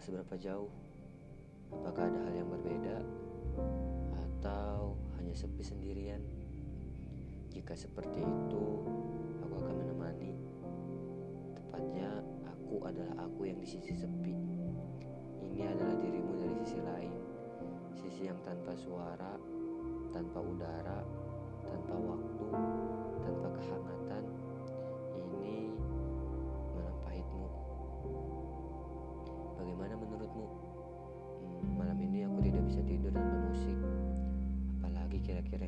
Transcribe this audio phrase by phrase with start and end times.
[0.00, 0.70] seberapa jauh?
[1.72, 3.02] Apakah ada hal yang berbeda?
[4.14, 6.22] Atau hanya sepi sendirian?
[7.50, 8.64] Jika seperti itu,
[9.40, 10.36] aku akan menemani.
[11.56, 14.36] Tepatnya, aku adalah aku yang di sisi sepi.
[15.40, 17.12] Ini adalah dirimu dari sisi lain,
[17.96, 19.40] sisi yang tanpa suara,
[20.12, 21.00] tanpa udara,
[21.64, 22.35] tanpa waktu,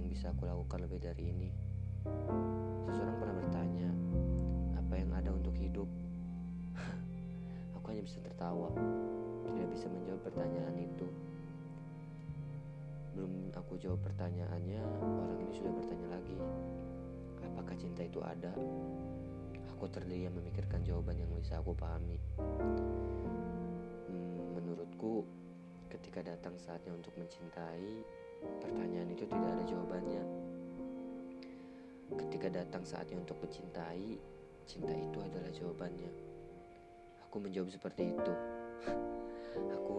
[0.09, 1.53] yang bisa aku lakukan lebih dari ini.
[2.89, 3.89] Seseorang pernah bertanya,
[4.81, 5.85] apa yang ada untuk hidup?
[7.77, 8.73] aku hanya bisa tertawa,
[9.53, 11.05] tidak bisa menjawab pertanyaan itu.
[13.13, 16.41] Belum aku jawab pertanyaannya, orang ini sudah bertanya lagi,
[17.45, 18.57] apakah cinta itu ada?
[19.77, 22.17] Aku terdiam memikirkan jawaban yang bisa aku pahami.
[22.41, 25.29] Hmm, menurutku,
[25.93, 28.09] ketika datang saatnya untuk mencintai,
[28.43, 30.23] pertanyaan itu tidak ada jawabannya.
[32.19, 34.19] Ketika datang saatnya untuk mencintai,
[34.65, 36.11] cinta itu adalah jawabannya.
[37.29, 38.35] Aku menjawab seperti itu.
[39.77, 39.99] Aku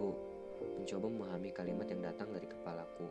[0.80, 3.06] mencoba memahami kalimat yang datang dari kepalaku.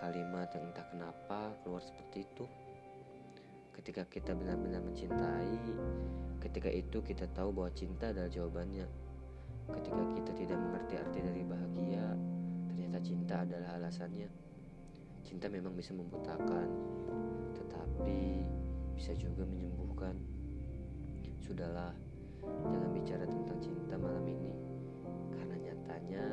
[0.00, 2.44] Kalimat yang entah kenapa keluar seperti itu.
[3.72, 5.56] Ketika kita benar-benar mencintai,
[6.42, 8.86] ketika itu kita tahu bahwa cinta adalah jawabannya.
[9.72, 12.06] Ketika kita tidak mengerti arti dari bahagia,
[12.72, 14.32] ternyata cinta adalah alasannya.
[15.20, 16.72] Cinta memang bisa membutakan,
[17.52, 18.48] tetapi
[18.96, 20.16] bisa juga menyembuhkan.
[21.36, 21.92] Sudahlah,
[22.40, 24.56] jangan bicara tentang cinta malam ini,
[25.36, 26.24] karena nyatanya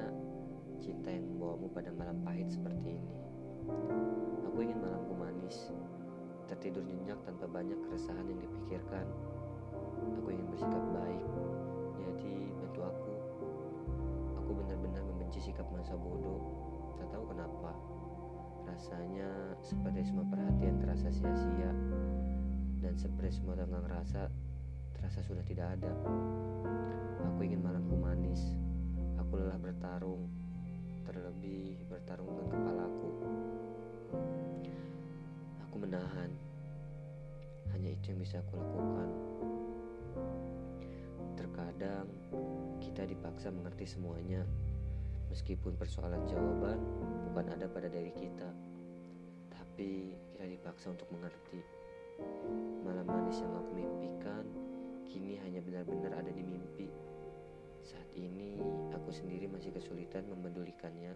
[0.79, 3.13] cinta yang membawamu pada malam pahit seperti ini.
[4.47, 5.75] Aku ingin malamku manis,
[6.47, 9.03] tertidur nyenyak tanpa banyak keresahan yang dipikirkan.
[10.23, 11.23] Aku ingin bersikap baik,
[15.39, 16.44] sikap masa bodoh,
[17.00, 17.72] tak tahu kenapa.
[18.67, 21.72] Rasanya seperti semua perhatian terasa sia-sia.
[22.83, 24.27] Dan seperti semua tenggang rasa
[24.95, 25.92] terasa sudah tidak ada.
[27.32, 28.60] Aku ingin malamku manis.
[29.16, 30.27] Aku lelah bertarung.
[31.08, 33.10] Terlebih bertarung dengan kepalaku.
[35.67, 36.30] Aku menahan.
[37.71, 39.10] Hanya itu yang bisa aku lakukan.
[41.39, 42.08] Terkadang
[42.83, 44.44] kita dipaksa mengerti semuanya
[45.29, 46.81] Meskipun persoalan jawaban
[47.29, 48.49] bukan ada pada diri kita,
[49.53, 51.61] tapi kita dipaksa untuk mengerti.
[52.81, 54.43] Malam manis yang aku mimpikan
[55.05, 56.89] kini hanya benar-benar ada di mimpi.
[57.85, 58.59] Saat ini
[58.91, 61.13] aku sendiri masih kesulitan memedulikannya.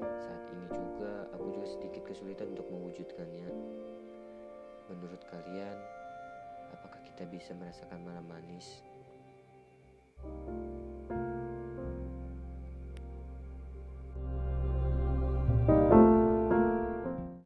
[0.00, 3.48] Saat ini juga aku juga sedikit kesulitan untuk mewujudkannya.
[4.88, 5.76] Menurut kalian,
[6.72, 8.80] apakah kita bisa merasakan malam manis?